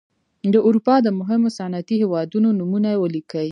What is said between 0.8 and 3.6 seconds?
د مهمو صنعتي هېوادونو نومونه ولیکئ.